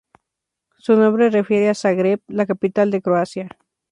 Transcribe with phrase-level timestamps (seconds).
[0.79, 3.49] Su nombre refiere a Zagreb, la capital de Croacia.